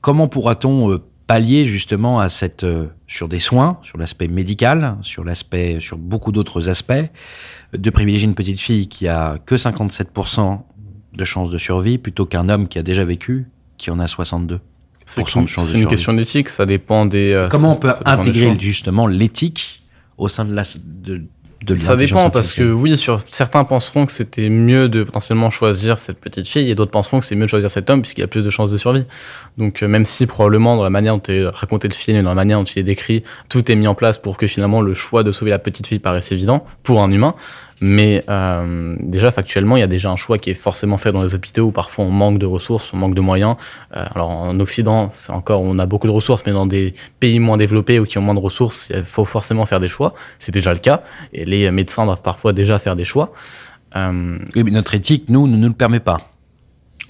Comment 0.00 0.28
pourra-t-on 0.28 0.90
euh, 0.90 0.98
pallier 1.30 1.64
justement 1.64 2.18
à 2.18 2.28
cette 2.28 2.64
euh, 2.64 2.86
sur 3.06 3.28
des 3.28 3.38
soins, 3.38 3.78
sur 3.84 3.98
l'aspect 3.98 4.26
médical, 4.26 4.96
sur 5.02 5.22
l'aspect 5.22 5.78
sur 5.78 5.96
beaucoup 5.96 6.32
d'autres 6.32 6.68
aspects, 6.68 7.04
de 7.72 7.90
privilégier 7.90 8.26
une 8.26 8.34
petite 8.34 8.58
fille 8.58 8.88
qui 8.88 9.06
a 9.06 9.38
que 9.46 9.54
57% 9.54 10.58
de 11.12 11.24
chances 11.24 11.52
de 11.52 11.58
survie 11.58 11.98
plutôt 11.98 12.26
qu'un 12.26 12.48
homme 12.48 12.66
qui 12.66 12.80
a 12.80 12.82
déjà 12.82 13.04
vécu 13.04 13.46
qui 13.78 13.92
en 13.92 14.00
a 14.00 14.08
62. 14.08 14.58
C'est 15.04 15.22
une 15.74 15.86
question 15.86 16.14
d'éthique, 16.14 16.48
ça 16.48 16.66
dépend 16.66 17.06
des. 17.06 17.32
Euh, 17.32 17.48
Comment 17.48 17.74
on 17.74 17.76
peut 17.76 17.94
intégrer 18.04 18.58
justement 18.58 19.06
l'éthique 19.06 19.84
au 20.18 20.26
sein 20.26 20.44
de 20.44 20.52
la 20.52 20.64
de, 20.84 21.22
de 21.64 21.74
Ça 21.74 21.94
dépend 21.94 22.30
parce 22.30 22.54
que 22.54 22.62
oui, 22.62 22.96
sur 22.96 23.22
certains 23.28 23.64
penseront 23.64 24.06
que 24.06 24.12
c'était 24.12 24.48
mieux 24.48 24.88
de 24.88 25.04
potentiellement 25.04 25.50
choisir 25.50 25.98
cette 25.98 26.18
petite 26.18 26.48
fille 26.48 26.70
et 26.70 26.74
d'autres 26.74 26.90
penseront 26.90 27.20
que 27.20 27.26
c'est 27.26 27.34
mieux 27.34 27.44
de 27.44 27.50
choisir 27.50 27.70
cet 27.70 27.90
homme 27.90 28.00
puisqu'il 28.00 28.24
a 28.24 28.26
plus 28.26 28.44
de 28.44 28.50
chances 28.50 28.72
de 28.72 28.78
survie. 28.78 29.04
Donc 29.58 29.82
euh, 29.82 29.88
même 29.88 30.06
si 30.06 30.26
probablement 30.26 30.76
dans 30.76 30.84
la 30.84 30.90
manière 30.90 31.14
dont 31.14 31.22
est 31.28 31.46
raconté 31.46 31.86
le 31.88 31.94
film 31.94 32.16
et 32.16 32.22
dans 32.22 32.30
la 32.30 32.34
manière 32.34 32.58
dont 32.58 32.64
il 32.64 32.78
est 32.78 32.84
décrit, 32.84 33.24
tout 33.50 33.70
est 33.70 33.76
mis 33.76 33.86
en 33.86 33.94
place 33.94 34.16
pour 34.16 34.38
que 34.38 34.46
finalement 34.46 34.80
le 34.80 34.94
choix 34.94 35.22
de 35.22 35.32
sauver 35.32 35.50
la 35.50 35.58
petite 35.58 35.86
fille 35.86 35.98
paraisse 35.98 36.32
évident 36.32 36.64
pour 36.82 37.02
un 37.02 37.10
humain, 37.12 37.34
mais 37.80 38.24
euh, 38.28 38.96
déjà, 39.00 39.32
factuellement, 39.32 39.76
il 39.76 39.80
y 39.80 39.82
a 39.82 39.86
déjà 39.86 40.10
un 40.10 40.16
choix 40.16 40.38
qui 40.38 40.50
est 40.50 40.54
forcément 40.54 40.98
fait 40.98 41.12
dans 41.12 41.22
les 41.22 41.34
hôpitaux 41.34 41.62
où 41.62 41.70
parfois 41.70 42.04
on 42.04 42.10
manque 42.10 42.38
de 42.38 42.46
ressources, 42.46 42.92
on 42.92 42.98
manque 42.98 43.14
de 43.14 43.20
moyens. 43.20 43.56
Euh, 43.96 44.04
alors 44.14 44.30
en 44.30 44.58
Occident, 44.60 45.08
c'est 45.10 45.32
encore, 45.32 45.62
on 45.62 45.78
a 45.78 45.86
beaucoup 45.86 46.06
de 46.06 46.12
ressources, 46.12 46.44
mais 46.44 46.52
dans 46.52 46.66
des 46.66 46.94
pays 47.20 47.38
moins 47.38 47.56
développés 47.56 47.98
ou 47.98 48.04
qui 48.04 48.18
ont 48.18 48.22
moins 48.22 48.34
de 48.34 48.40
ressources, 48.40 48.90
il 48.94 49.04
faut 49.04 49.24
forcément 49.24 49.64
faire 49.64 49.80
des 49.80 49.88
choix. 49.88 50.14
C'est 50.38 50.52
déjà 50.52 50.72
le 50.74 50.78
cas. 50.78 51.02
Et 51.32 51.44
les 51.44 51.70
médecins 51.70 52.04
doivent 52.04 52.22
parfois 52.22 52.52
déjà 52.52 52.78
faire 52.78 52.96
des 52.96 53.04
choix. 53.04 53.32
Euh... 53.96 54.38
Oui, 54.54 54.62
mais 54.62 54.70
notre 54.70 54.94
éthique, 54.94 55.28
nous, 55.28 55.48
ne 55.48 55.56
nous 55.56 55.68
le 55.68 55.74
permet 55.74 56.00
pas. 56.00 56.20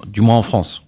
Du 0.06 0.20
moins 0.20 0.36
en 0.36 0.42
France. 0.42 0.86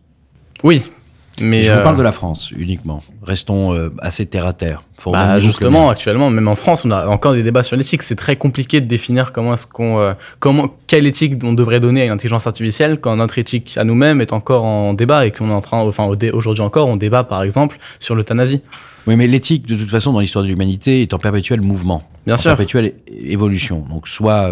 Oui, 0.62 0.92
mais 1.40 1.62
je 1.62 1.72
vous 1.72 1.80
parle 1.82 1.94
euh, 1.94 1.98
de 1.98 2.02
la 2.02 2.12
France 2.12 2.50
uniquement. 2.50 3.02
Restons 3.22 3.74
euh, 3.74 3.90
assez 3.98 4.26
terre 4.26 4.46
à 4.46 4.52
terre. 4.52 4.82
bah, 5.06 5.38
justement, 5.38 5.88
actuellement, 5.88 6.30
même 6.30 6.48
en 6.48 6.54
France, 6.54 6.84
on 6.84 6.90
a 6.90 7.06
encore 7.06 7.32
des 7.32 7.42
débats 7.42 7.62
sur 7.62 7.76
l'éthique. 7.76 8.02
C'est 8.02 8.16
très 8.16 8.36
compliqué 8.36 8.80
de 8.80 8.86
définir 8.86 9.32
comment 9.32 9.54
est-ce 9.54 9.66
qu'on, 9.66 9.98
euh, 9.98 10.12
comment, 10.40 10.68
quelle 10.86 11.06
éthique 11.06 11.42
on 11.42 11.52
devrait 11.52 11.80
donner 11.80 12.02
à 12.02 12.04
une 12.04 12.10
intelligence 12.10 12.46
artificielle 12.46 13.00
quand 13.00 13.16
notre 13.16 13.38
éthique 13.38 13.78
à 13.78 13.84
nous-mêmes 13.84 14.20
est 14.20 14.32
encore 14.32 14.64
en 14.64 14.92
débat 14.94 15.26
et 15.26 15.30
qu'on 15.30 15.48
est 15.48 15.54
en 15.54 15.60
train, 15.60 15.78
enfin, 15.78 16.10
aujourd'hui 16.32 16.62
encore, 16.62 16.88
on 16.88 16.96
débat 16.96 17.24
par 17.24 17.42
exemple 17.42 17.78
sur 17.98 18.14
l'euthanasie. 18.14 18.60
Oui, 19.06 19.16
mais 19.16 19.26
l'éthique, 19.26 19.66
de 19.66 19.74
toute 19.74 19.90
façon, 19.90 20.12
dans 20.12 20.20
l'histoire 20.20 20.44
de 20.44 20.48
l'humanité, 20.48 21.02
est 21.02 21.12
en 21.12 21.18
perpétuel 21.18 21.60
mouvement. 21.60 22.08
Bien 22.24 22.34
en 22.34 22.36
sûr. 22.36 22.50
perpétuelle 22.50 22.94
évolution. 23.08 23.84
Donc, 23.90 24.06
soit 24.06 24.48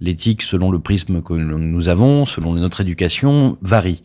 l'éthique, 0.00 0.40
selon 0.40 0.70
le 0.70 0.78
prisme 0.78 1.20
que 1.20 1.34
nous 1.34 1.88
avons, 1.90 2.24
selon 2.24 2.54
notre 2.54 2.80
éducation, 2.80 3.58
varie. 3.60 4.02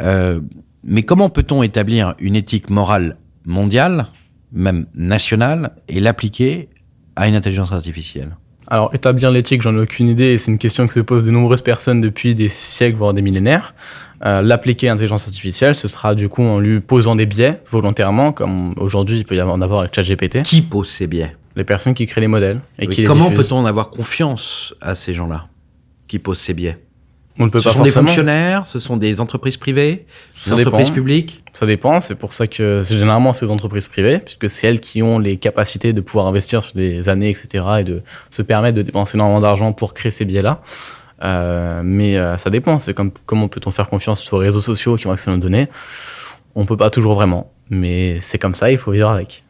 Euh, 0.00 0.40
mais 0.86 1.02
comment 1.02 1.28
peut-on 1.28 1.62
établir 1.62 2.14
une 2.18 2.36
éthique 2.36 2.70
morale 2.70 3.16
mondiale, 3.44 4.06
même 4.52 4.86
nationale, 4.94 5.72
et 5.88 6.00
l'appliquer 6.00 6.68
à 7.16 7.28
une 7.28 7.34
intelligence 7.34 7.72
artificielle? 7.72 8.36
Alors, 8.68 8.92
établir 8.94 9.30
l'éthique, 9.30 9.62
j'en 9.62 9.76
ai 9.76 9.80
aucune 9.80 10.08
idée, 10.08 10.32
et 10.32 10.38
c'est 10.38 10.50
une 10.50 10.58
question 10.58 10.86
que 10.86 10.92
se 10.92 11.00
posent 11.00 11.24
de 11.24 11.30
nombreuses 11.30 11.60
personnes 11.60 12.00
depuis 12.00 12.34
des 12.34 12.48
siècles, 12.48 12.96
voire 12.96 13.14
des 13.14 13.22
millénaires. 13.22 13.74
Euh, 14.24 14.42
l'appliquer 14.42 14.88
à 14.88 14.92
l'intelligence 14.92 15.26
artificielle, 15.26 15.74
ce 15.74 15.88
sera 15.88 16.14
du 16.14 16.28
coup 16.28 16.42
en 16.42 16.58
lui 16.58 16.80
posant 16.80 17.16
des 17.16 17.26
biais 17.26 17.60
volontairement, 17.66 18.32
comme 18.32 18.74
aujourd'hui 18.78 19.18
il 19.18 19.24
peut 19.24 19.36
y 19.36 19.42
en 19.42 19.60
avoir 19.60 19.80
avec 19.80 19.94
ChatGPT. 19.94 20.42
Qui 20.42 20.62
pose 20.62 20.88
ces 20.88 21.06
biais? 21.06 21.36
Les 21.54 21.64
personnes 21.64 21.94
qui 21.94 22.06
créent 22.06 22.22
les 22.22 22.28
modèles. 22.28 22.60
Et 22.78 22.86
qui 22.86 23.04
comment 23.04 23.30
peut-on 23.30 23.64
avoir 23.66 23.90
confiance 23.90 24.74
à 24.80 24.94
ces 24.94 25.14
gens-là? 25.14 25.48
Qui 26.08 26.18
posent 26.18 26.38
ces 26.38 26.54
biais? 26.54 26.78
On 27.38 27.44
ne 27.44 27.50
peut 27.50 27.60
ce 27.60 27.70
sont 27.70 27.82
des 27.82 27.90
fonctionnaires, 27.90 28.64
ce 28.64 28.78
sont 28.78 28.96
des 28.96 29.20
entreprises 29.20 29.56
privées, 29.56 30.06
des 30.46 30.52
entreprises 30.52 30.90
publiques. 30.90 31.42
Ça 31.52 31.66
dépend. 31.66 32.00
C'est 32.00 32.14
pour 32.14 32.32
ça 32.32 32.46
que 32.46 32.82
c'est 32.82 32.96
généralement 32.96 33.32
ces 33.32 33.50
entreprises 33.50 33.88
privées, 33.88 34.18
puisque 34.18 34.48
c'est 34.48 34.66
elles 34.66 34.80
qui 34.80 35.02
ont 35.02 35.18
les 35.18 35.36
capacités 35.36 35.92
de 35.92 36.00
pouvoir 36.00 36.26
investir 36.26 36.62
sur 36.62 36.74
des 36.74 37.08
années, 37.08 37.28
etc., 37.30 37.64
et 37.80 37.84
de 37.84 38.02
se 38.30 38.42
permettre 38.42 38.76
de 38.76 38.82
dépenser 38.82 39.16
énormément 39.16 39.40
d'argent 39.40 39.72
pour 39.72 39.92
créer 39.92 40.10
ces 40.10 40.24
biais-là. 40.24 40.60
Euh, 41.22 41.82
mais 41.84 42.16
euh, 42.16 42.36
ça 42.36 42.50
dépend. 42.50 42.78
C'est 42.78 42.94
comme 42.94 43.10
comment 43.26 43.48
peut-on 43.48 43.70
faire 43.70 43.88
confiance 43.88 44.20
sur 44.20 44.40
les 44.40 44.46
réseaux 44.46 44.60
sociaux 44.60 44.96
qui 44.96 45.04
vont 45.04 45.12
accéder 45.12 45.32
à 45.32 45.36
nos 45.36 45.42
données 45.42 45.68
On 46.54 46.64
peut 46.64 46.76
pas 46.76 46.90
toujours 46.90 47.14
vraiment, 47.14 47.52
mais 47.70 48.18
c'est 48.20 48.38
comme 48.38 48.54
ça. 48.54 48.70
Il 48.70 48.78
faut 48.78 48.92
vivre 48.92 49.10
avec. 49.10 49.44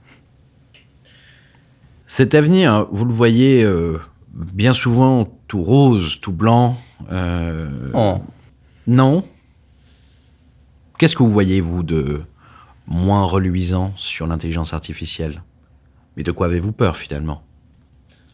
Cet 2.07 2.35
avenir, 2.35 2.87
vous 2.93 3.05
le 3.05 3.12
voyez 3.12 3.64
euh, 3.64 3.99
bien 4.37 4.73
souvent 4.73 5.28
tout 5.49 5.62
rose, 5.62 6.21
tout 6.21 6.33
blanc. 6.33 6.76
Euh, 7.11 7.69
oh. 7.95 8.16
Non. 8.87 9.25
Qu'est-ce 10.99 11.16
que 11.16 11.23
vous 11.23 11.31
voyez, 11.31 11.61
vous, 11.61 11.83
de 11.83 12.23
moins 12.87 13.25
reluisant 13.25 13.93
sur 13.97 14.26
l'intelligence 14.26 14.73
artificielle? 14.73 15.43
Mais 16.16 16.23
de 16.23 16.33
quoi 16.33 16.47
avez-vous 16.47 16.73
peur, 16.73 16.97
finalement? 16.97 17.43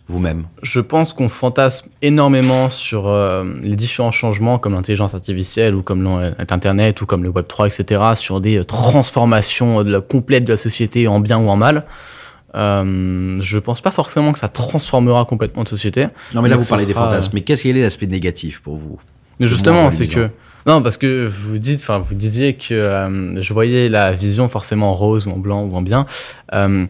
Vous-même? 0.09 0.47
Je 0.63 0.81
pense 0.81 1.13
qu'on 1.13 1.29
fantasme 1.29 1.89
énormément 2.03 2.69
sur 2.69 3.09
euh, 3.09 3.45
les 3.63 3.77
différents 3.77 4.11
changements, 4.11 4.59
comme 4.59 4.75
l'intelligence 4.75 5.15
artificielle, 5.15 5.75
ou 5.75 5.83
comme 5.83 6.05
l'Internet, 6.39 7.01
ou 7.01 7.07
comme 7.07 7.23
le 7.23 7.31
Web3, 7.31 7.67
etc., 7.67 8.03
sur 8.15 8.41
des 8.41 8.59
euh, 8.59 8.65
transformations 8.65 9.83
de 9.85 9.91
la, 9.91 10.01
complètes 10.01 10.45
de 10.45 10.53
la 10.53 10.57
société 10.57 11.09
en 11.09 11.21
bien 11.21 11.39
ou 11.39 11.49
en 11.49 11.57
mal. 11.57 11.87
Euh, 12.55 13.39
je 13.41 13.59
pense 13.59 13.81
pas 13.81 13.91
forcément 13.91 14.33
que 14.33 14.39
ça 14.39 14.49
transformera 14.49 15.25
complètement 15.25 15.65
de 15.65 15.69
société. 15.69 16.09
Non, 16.35 16.43
mais 16.43 16.49
là, 16.49 16.57
vous 16.57 16.67
parlez 16.67 16.87
des 16.87 16.95
fantasmes. 16.95 17.33
Mais 17.35 17.43
qu'est-ce 17.43 17.63
qui 17.63 17.71
est 17.71 17.73
l'aspect 17.73 18.07
négatif 18.07 18.61
pour 18.61 18.77
vous? 18.77 18.99
Mais 19.41 19.47
justement, 19.47 19.91
c'est 19.91 20.07
que 20.07 20.31
Non, 20.67 20.83
parce 20.83 20.97
que 20.97 21.27
vous 21.27 21.59
dites, 21.59 21.81
enfin, 21.81 21.99
vous 21.99 22.15
disiez 22.15 22.55
que 22.55 22.75
euh, 22.75 23.41
je 23.41 23.53
voyais 23.53 23.89
la 23.89 24.13
vision 24.13 24.49
forcément 24.49 24.91
en 24.91 24.95
rose 24.95 25.27
ou 25.27 25.31
en 25.31 25.39
blanc 25.39 25.63
ou 25.63 25.75
en 25.75 25.83
bien. 25.83 26.07
Euh, 26.55 26.87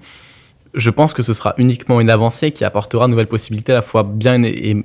je 0.75 0.91
pense 0.91 1.13
que 1.13 1.23
ce 1.23 1.33
sera 1.33 1.55
uniquement 1.59 2.01
une 2.01 2.11
avancée 2.11 2.53
qui 2.53 2.65
apportera 2.65 3.07
de 3.07 3.11
nouvelles 3.11 3.27
possibilités 3.27 3.73
à 3.73 3.77
la 3.77 3.83
fois 3.83 4.03
bien 4.03 4.43
et. 4.43 4.77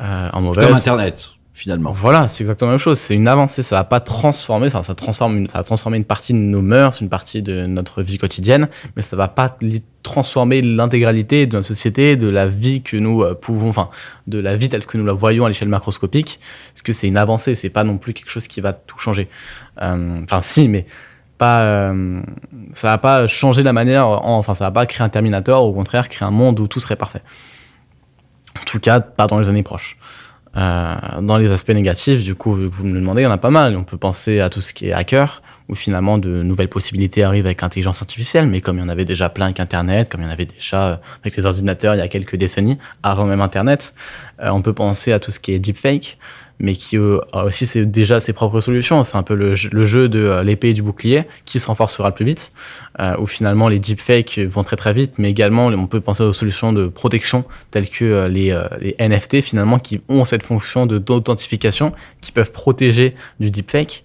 Euh, 0.00 0.28
en 0.32 0.40
mauvaise. 0.40 0.66
Comme 0.66 0.74
Internet 0.74 1.33
finalement. 1.54 1.92
Voilà, 1.92 2.26
c'est 2.26 2.42
exactement 2.42 2.70
la 2.70 2.72
même 2.74 2.80
chose. 2.80 2.98
C'est 2.98 3.14
une 3.14 3.28
avancée. 3.28 3.62
Ça 3.62 3.76
va 3.76 3.84
pas 3.84 4.00
transformer, 4.00 4.66
enfin, 4.66 4.82
ça 4.82 4.94
transforme, 4.94 5.38
une, 5.38 5.48
ça 5.48 5.58
va 5.58 5.64
transformer 5.64 5.96
une 5.96 6.04
partie 6.04 6.32
de 6.32 6.38
nos 6.38 6.60
mœurs, 6.60 7.00
une 7.00 7.08
partie 7.08 7.42
de 7.42 7.64
notre 7.64 8.02
vie 8.02 8.18
quotidienne, 8.18 8.68
mais 8.96 9.02
ça 9.02 9.16
va 9.16 9.28
pas 9.28 9.56
transformer 10.02 10.60
l'intégralité 10.60 11.46
de 11.46 11.54
notre 11.54 11.68
société, 11.68 12.16
de 12.16 12.28
la 12.28 12.48
vie 12.48 12.82
que 12.82 12.96
nous 12.96 13.22
euh, 13.22 13.34
pouvons, 13.34 13.68
enfin, 13.68 13.88
de 14.26 14.38
la 14.38 14.56
vie 14.56 14.68
telle 14.68 14.84
que 14.84 14.98
nous 14.98 15.06
la 15.06 15.12
voyons 15.12 15.46
à 15.46 15.48
l'échelle 15.48 15.68
macroscopique. 15.68 16.40
Parce 16.72 16.82
que 16.82 16.92
c'est 16.92 17.06
une 17.06 17.16
avancée. 17.16 17.54
C'est 17.54 17.70
pas 17.70 17.84
non 17.84 17.98
plus 17.98 18.12
quelque 18.12 18.30
chose 18.30 18.48
qui 18.48 18.60
va 18.60 18.72
tout 18.72 18.98
changer. 18.98 19.28
Euh, 19.80 20.20
enfin, 20.24 20.40
si, 20.40 20.68
mais 20.68 20.86
pas, 21.38 21.62
euh, 21.62 22.20
ça 22.72 22.88
va 22.88 22.98
pas 22.98 23.28
changer 23.28 23.62
la 23.62 23.72
manière, 23.72 24.08
enfin, 24.08 24.54
ça 24.54 24.64
va 24.64 24.70
pas 24.72 24.86
créer 24.86 25.04
un 25.04 25.08
Terminator, 25.08 25.64
au 25.64 25.72
contraire, 25.72 26.08
créer 26.08 26.26
un 26.26 26.32
monde 26.32 26.58
où 26.58 26.66
tout 26.66 26.80
serait 26.80 26.96
parfait. 26.96 27.22
En 28.60 28.64
tout 28.64 28.80
cas, 28.80 29.00
pas 29.00 29.28
dans 29.28 29.38
les 29.38 29.48
années 29.48 29.62
proches. 29.62 29.98
Euh, 30.56 30.94
dans 31.20 31.36
les 31.36 31.50
aspects 31.52 31.70
négatifs, 31.70 32.22
du 32.22 32.34
coup, 32.34 32.54
vous 32.54 32.86
me 32.86 32.94
le 32.94 33.00
demandez, 33.00 33.22
il 33.22 33.24
y 33.24 33.28
en 33.28 33.32
a 33.32 33.38
pas 33.38 33.50
mal. 33.50 33.76
On 33.76 33.84
peut 33.84 33.96
penser 33.96 34.40
à 34.40 34.50
tout 34.50 34.60
ce 34.60 34.72
qui 34.72 34.88
est 34.88 34.92
hacker, 34.92 35.42
où 35.68 35.74
finalement 35.74 36.18
de 36.18 36.42
nouvelles 36.42 36.68
possibilités 36.68 37.22
arrivent 37.22 37.46
avec 37.46 37.62
l'intelligence 37.62 38.02
artificielle, 38.02 38.46
mais 38.46 38.60
comme 38.60 38.78
il 38.78 38.80
y 38.80 38.84
en 38.84 38.88
avait 38.88 39.06
déjà 39.06 39.30
plein 39.30 39.46
avec 39.46 39.60
Internet, 39.60 40.10
comme 40.10 40.20
il 40.20 40.24
y 40.24 40.26
en 40.26 40.32
avait 40.32 40.44
déjà 40.44 40.88
euh, 40.88 40.96
avec 41.22 41.36
les 41.36 41.46
ordinateurs 41.46 41.94
il 41.94 41.98
y 41.98 42.02
a 42.02 42.08
quelques 42.08 42.36
décennies, 42.36 42.78
avant 43.02 43.24
même 43.24 43.40
Internet, 43.40 43.94
euh, 44.42 44.50
on 44.50 44.60
peut 44.60 44.74
penser 44.74 45.12
à 45.12 45.18
tout 45.18 45.30
ce 45.30 45.40
qui 45.40 45.52
est 45.52 45.58
deepfake, 45.58 46.18
mais 46.58 46.74
qui 46.74 46.98
euh, 46.98 47.18
a 47.32 47.44
aussi 47.44 47.64
c'est 47.64 47.86
déjà 47.86 48.20
ses 48.20 48.34
propres 48.34 48.60
solutions. 48.60 49.04
C'est 49.04 49.16
un 49.16 49.22
peu 49.22 49.34
le, 49.34 49.54
jeu 49.54 50.08
de 50.08 50.40
l'épée 50.42 50.68
et 50.68 50.74
du 50.74 50.82
bouclier 50.82 51.24
qui 51.46 51.58
se 51.58 51.66
renforcera 51.66 52.10
le 52.10 52.14
plus 52.14 52.26
vite, 52.26 52.52
où 53.18 53.26
finalement 53.26 53.68
les 53.68 53.78
deepfakes 53.78 54.38
vont 54.38 54.62
très 54.62 54.76
très 54.76 54.92
vite, 54.92 55.14
mais 55.18 55.30
également 55.30 55.66
on 55.66 55.86
peut 55.86 56.00
penser 56.00 56.22
aux 56.22 56.32
solutions 56.32 56.72
de 56.72 56.86
protection 56.86 57.44
telles 57.72 57.88
que 57.88 58.26
les, 58.26 58.56
les 58.80 58.94
NFT 59.00 59.40
finalement 59.40 59.80
qui 59.80 60.00
ont 60.08 60.24
cette 60.24 60.44
fonction 60.44 60.86
d'authentification 60.86 61.92
qui 62.20 62.30
peuvent 62.30 62.52
protéger 62.52 63.16
du 63.40 63.50
deepfake. 63.50 64.04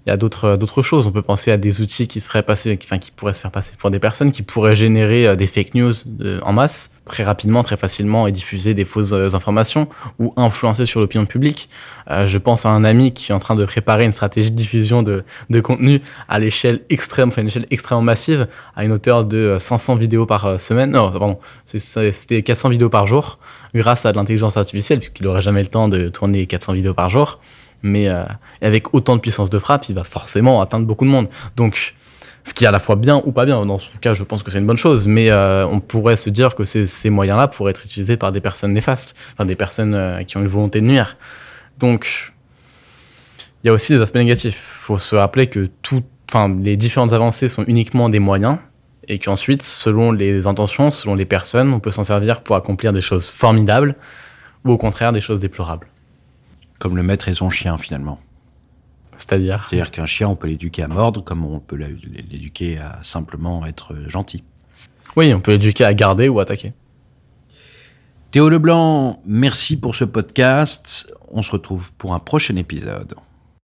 il 0.05 0.09
y 0.09 0.13
a 0.13 0.17
d'autres 0.17 0.55
d'autres 0.57 0.81
choses. 0.81 1.07
On 1.07 1.11
peut 1.11 1.21
penser 1.21 1.51
à 1.51 1.57
des 1.57 1.81
outils 1.81 2.07
qui 2.07 2.19
se 2.19 2.27
feraient 2.27 2.43
passer, 2.43 2.77
enfin 2.81 2.97
qui 2.97 3.11
pourraient 3.11 3.33
se 3.33 3.41
faire 3.41 3.51
passer 3.51 3.73
pour 3.77 3.91
des 3.91 3.99
personnes, 3.99 4.31
qui 4.31 4.41
pourraient 4.41 4.75
générer 4.75 5.27
euh, 5.27 5.35
des 5.35 5.47
fake 5.47 5.75
news 5.75 5.93
en 6.41 6.53
masse 6.53 6.91
très 7.05 7.23
rapidement, 7.23 7.61
très 7.61 7.77
facilement 7.77 8.25
et 8.25 8.31
diffuser 8.31 8.73
des 8.73 8.85
fausses 8.85 9.11
euh, 9.11 9.35
informations 9.35 9.87
ou 10.19 10.33
influencer 10.37 10.85
sur 10.85 10.99
l'opinion 10.99 11.25
publique. 11.25 11.69
Euh, 12.09 12.25
je 12.25 12.37
pense 12.37 12.65
à 12.65 12.69
un 12.69 12.83
ami 12.83 13.13
qui 13.13 13.31
est 13.31 13.35
en 13.35 13.39
train 13.39 13.55
de 13.55 13.65
préparer 13.65 14.05
une 14.05 14.11
stratégie 14.11 14.51
de 14.51 14.55
diffusion 14.55 15.03
de, 15.03 15.23
de 15.49 15.61
contenu 15.61 16.01
à 16.29 16.39
l'échelle 16.39 16.81
extrême, 16.89 17.29
enfin 17.29 17.41
une 17.41 17.47
échelle 17.47 17.67
extrêmement 17.69 18.03
massive, 18.03 18.47
à 18.75 18.83
une 18.83 18.91
hauteur 18.91 19.25
de 19.25 19.57
500 19.59 19.95
vidéos 19.95 20.25
par 20.25 20.59
semaine. 20.59 20.91
Non, 20.91 21.11
pardon, 21.11 21.37
c'était 21.65 22.41
400 22.43 22.69
vidéos 22.69 22.89
par 22.89 23.05
jour 23.07 23.39
grâce 23.75 24.05
à 24.05 24.11
de 24.11 24.17
l'intelligence 24.17 24.57
artificielle 24.57 24.99
puisqu'il 24.99 25.25
n'aurait 25.25 25.41
jamais 25.41 25.61
le 25.61 25.67
temps 25.67 25.87
de 25.87 26.09
tourner 26.09 26.45
400 26.45 26.73
vidéos 26.73 26.93
par 26.93 27.09
jour 27.09 27.39
mais 27.83 28.07
euh, 28.07 28.23
avec 28.61 28.93
autant 28.93 29.15
de 29.15 29.21
puissance 29.21 29.49
de 29.49 29.59
frappe, 29.59 29.87
il 29.91 29.95
va 29.95 30.03
forcément 30.03 30.61
atteindre 30.61 30.85
beaucoup 30.85 31.05
de 31.05 31.09
monde. 31.09 31.27
Donc, 31.55 31.95
ce 32.43 32.53
qui 32.53 32.63
est 32.63 32.67
à 32.67 32.71
la 32.71 32.79
fois 32.79 32.95
bien 32.95 33.21
ou 33.25 33.31
pas 33.31 33.45
bien. 33.45 33.65
Dans 33.65 33.77
ce 33.77 33.95
cas, 33.97 34.13
je 34.13 34.23
pense 34.23 34.43
que 34.43 34.51
c'est 34.51 34.59
une 34.59 34.65
bonne 34.65 34.77
chose, 34.77 35.07
mais 35.07 35.31
euh, 35.31 35.65
on 35.67 35.79
pourrait 35.79 36.15
se 36.15 36.29
dire 36.29 36.55
que 36.55 36.63
ces, 36.63 37.09
moyens-là 37.09 37.47
pourraient 37.47 37.71
être 37.71 37.85
utilisés 37.85 38.17
par 38.17 38.31
des 38.31 38.41
personnes 38.41 38.73
néfastes, 38.73 39.15
enfin 39.33 39.45
des 39.45 39.55
personnes 39.55 39.93
euh, 39.93 40.23
qui 40.23 40.37
ont 40.37 40.41
une 40.41 40.47
volonté 40.47 40.81
de 40.81 40.85
nuire. 40.85 41.17
Donc, 41.79 42.33
il 43.63 43.67
y 43.67 43.69
a 43.69 43.73
aussi 43.73 43.93
des 43.93 44.01
aspects 44.01 44.15
négatifs. 44.15 44.73
Il 44.75 44.79
faut 44.79 44.97
se 44.97 45.15
rappeler 45.15 45.47
que 45.47 45.69
tout, 45.81 46.03
les 46.63 46.77
différentes 46.77 47.13
avancées 47.13 47.47
sont 47.47 47.63
uniquement 47.65 48.09
des 48.09 48.19
moyens 48.19 48.57
et 49.07 49.19
qu'ensuite, 49.19 49.61
selon 49.61 50.11
les 50.11 50.47
intentions, 50.47 50.91
selon 50.91 51.15
les 51.15 51.25
personnes, 51.25 51.73
on 51.73 51.79
peut 51.79 51.91
s'en 51.91 52.03
servir 52.03 52.41
pour 52.41 52.55
accomplir 52.55 52.93
des 52.93 53.01
choses 53.01 53.27
formidables 53.27 53.95
ou 54.63 54.71
au 54.71 54.77
contraire 54.77 55.11
des 55.11 55.21
choses 55.21 55.39
déplorables. 55.39 55.87
Comme 56.79 56.95
le 56.95 57.03
maître 57.03 57.27
et 57.27 57.33
son 57.33 57.49
chien, 57.49 57.77
finalement. 57.77 58.19
C'est-à-dire 59.17 59.67
C'est-à-dire 59.69 59.91
qu'un 59.91 60.05
chien, 60.05 60.27
on 60.27 60.35
peut 60.35 60.47
l'éduquer 60.47 60.83
à 60.83 60.87
mordre, 60.87 61.23
comme 61.23 61.45
on 61.45 61.59
peut 61.59 61.75
l'éduquer 61.75 62.79
à 62.79 62.99
simplement 63.03 63.65
être 63.65 63.95
gentil. 64.07 64.43
Oui, 65.15 65.33
on 65.33 65.41
peut 65.41 65.51
l'éduquer 65.51 65.85
à 65.85 65.93
garder 65.93 66.29
ou 66.29 66.39
attaquer. 66.39 66.73
Théo 68.31 68.47
Leblanc, 68.49 69.21
merci 69.25 69.75
pour 69.77 69.95
ce 69.95 70.05
podcast. 70.05 71.11
On 71.29 71.41
se 71.41 71.51
retrouve 71.51 71.91
pour 71.93 72.13
un 72.13 72.19
prochain 72.19 72.55
épisode. 72.55 73.15